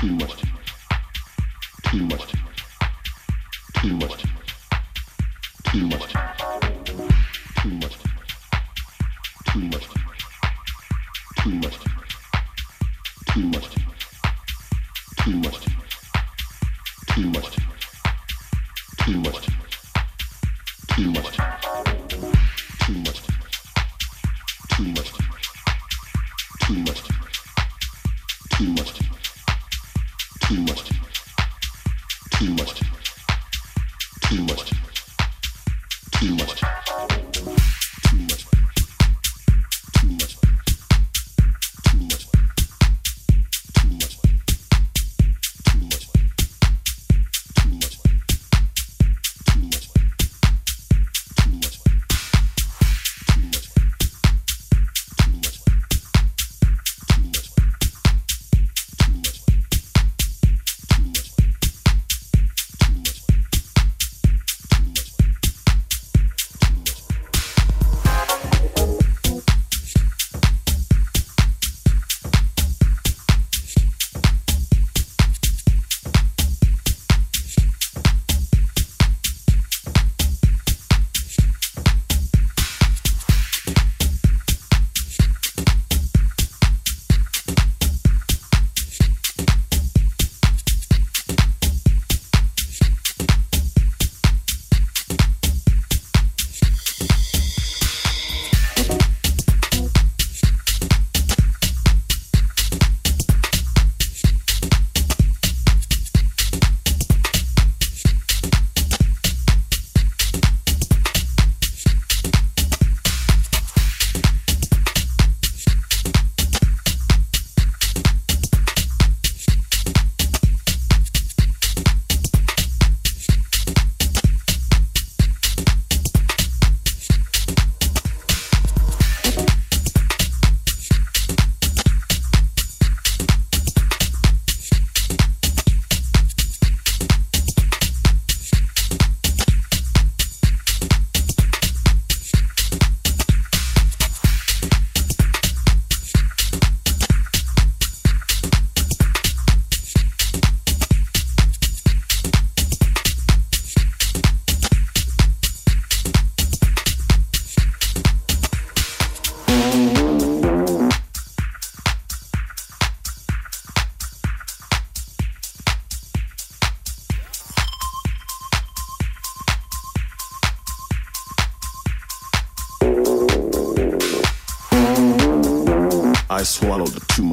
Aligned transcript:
too 0.00 0.12
much, 0.12 0.42
too 1.90 2.04
much, 2.06 2.32
too 3.82 3.96
much, 3.96 4.24
too 5.70 5.86
much, 5.88 6.14
too 7.60 7.70
much, 7.70 7.98
too 9.52 9.60
much. 9.60 9.89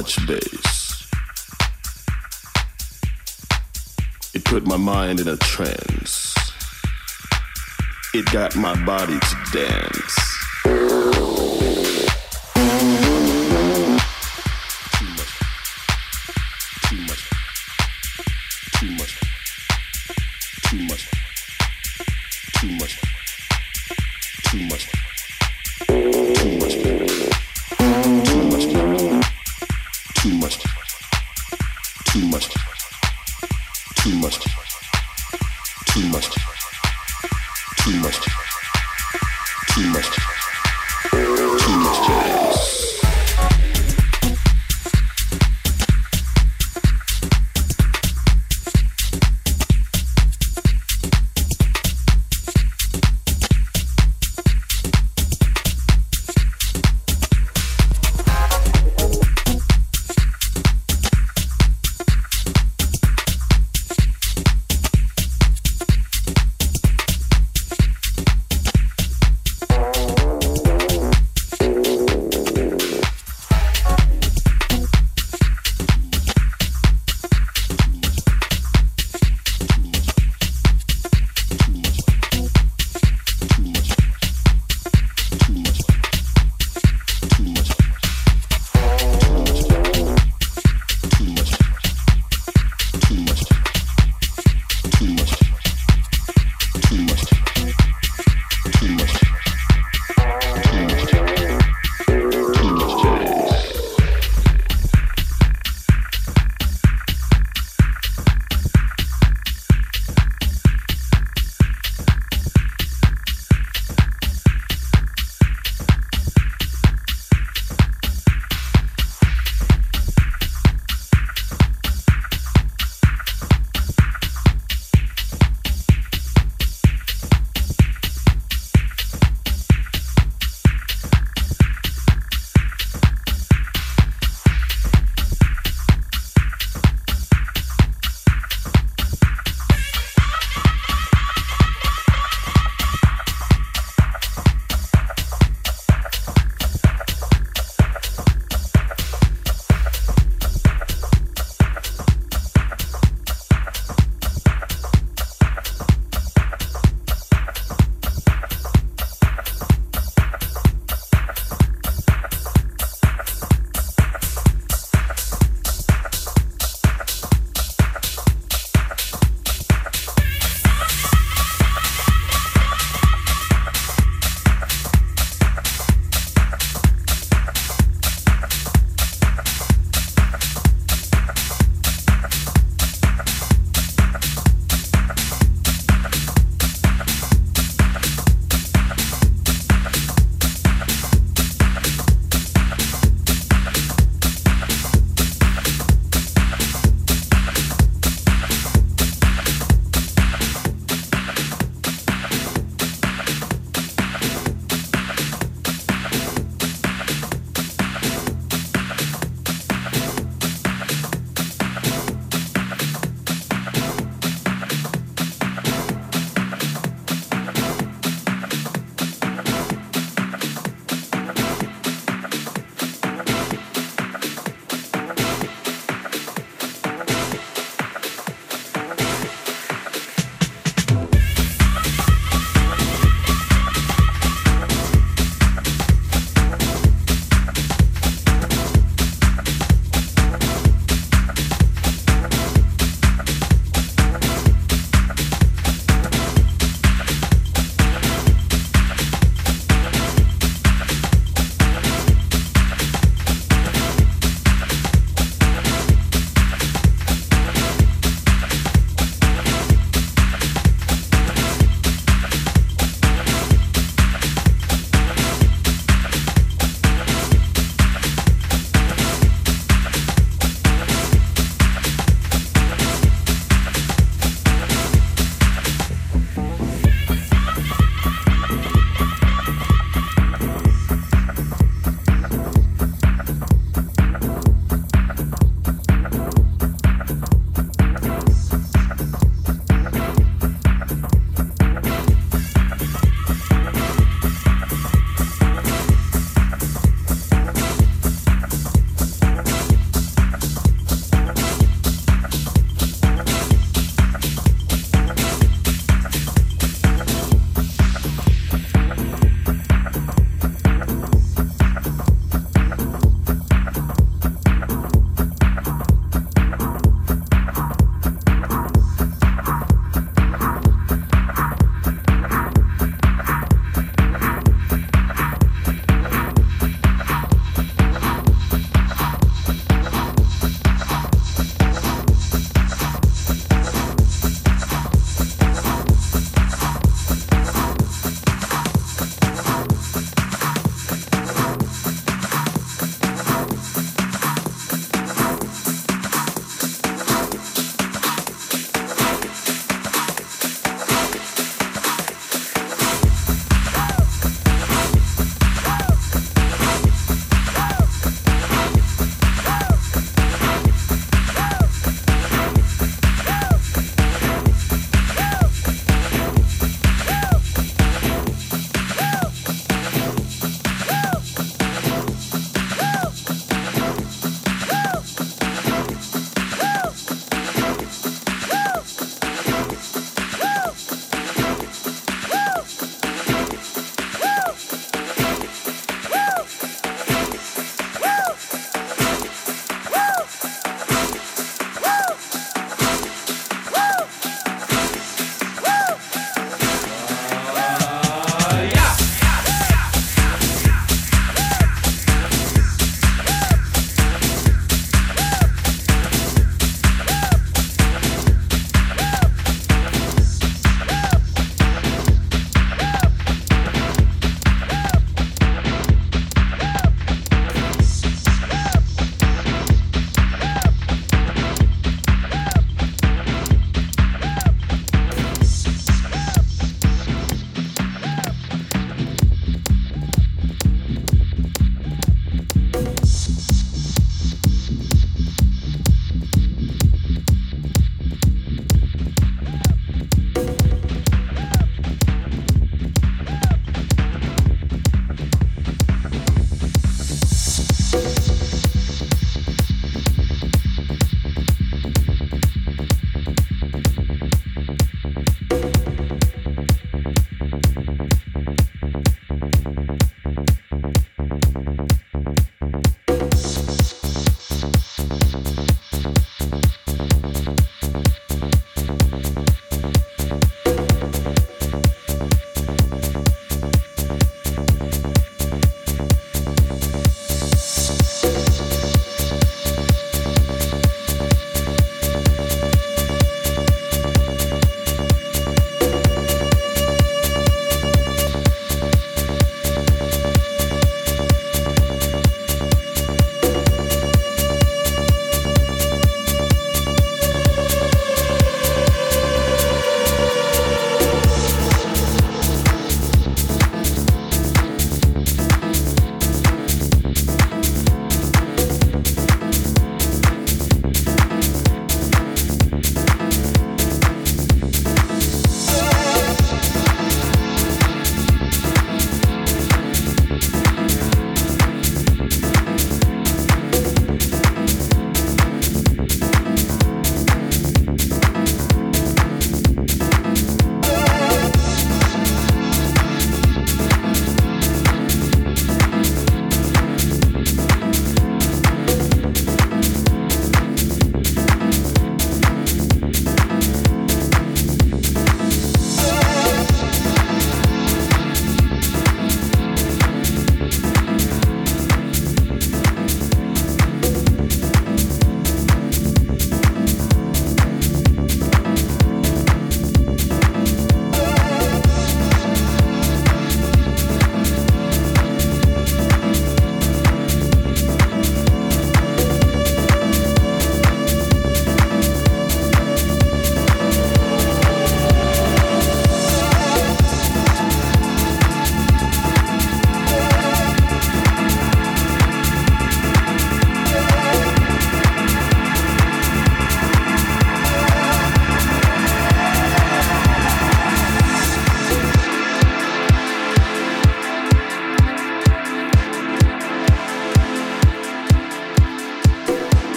much 0.00 0.26
bass. 0.26 1.10
It 4.32 4.42
put 4.46 4.66
my 4.66 4.78
mind 4.78 5.20
in 5.20 5.28
a 5.28 5.36
trance. 5.36 6.34
It 8.14 8.24
got 8.32 8.56
my 8.56 8.82
body 8.86 9.18
to 9.20 9.36
dance. 9.52 10.29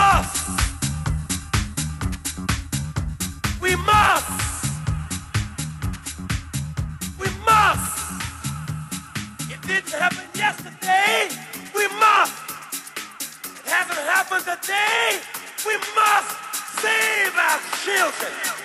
must, 0.00 0.48
we 3.60 3.76
must, 3.76 4.30
we 7.20 7.28
must. 7.44 8.22
It 9.52 9.60
didn't 9.60 9.92
happen 9.92 10.26
yesterday, 10.34 11.28
we 11.76 11.86
must. 12.04 12.34
It 13.60 13.68
hasn't 13.76 14.04
happened 14.16 14.46
today, 14.52 15.20
we 15.66 15.74
must 15.94 16.30
save 16.80 17.34
our 17.36 17.60
children. 17.84 18.59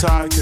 tired. 0.00 0.39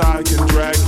I 0.00 0.22
can 0.22 0.46
drag 0.46 0.87